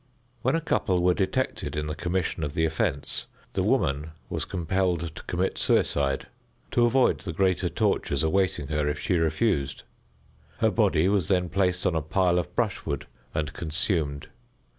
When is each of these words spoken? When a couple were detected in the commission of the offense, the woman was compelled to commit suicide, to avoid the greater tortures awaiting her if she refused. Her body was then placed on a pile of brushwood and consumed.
When 0.41 0.55
a 0.55 0.61
couple 0.61 1.03
were 1.03 1.13
detected 1.13 1.75
in 1.75 1.85
the 1.85 1.93
commission 1.93 2.43
of 2.43 2.53
the 2.53 2.65
offense, 2.65 3.27
the 3.53 3.61
woman 3.61 4.13
was 4.31 4.45
compelled 4.45 5.15
to 5.15 5.23
commit 5.25 5.59
suicide, 5.59 6.25
to 6.71 6.85
avoid 6.85 7.19
the 7.19 7.31
greater 7.31 7.69
tortures 7.69 8.23
awaiting 8.23 8.69
her 8.69 8.87
if 8.87 8.97
she 8.97 9.13
refused. 9.17 9.83
Her 10.57 10.71
body 10.71 11.07
was 11.07 11.27
then 11.27 11.49
placed 11.49 11.85
on 11.85 11.93
a 11.93 12.01
pile 12.01 12.39
of 12.39 12.55
brushwood 12.55 13.05
and 13.35 13.53
consumed. 13.53 14.29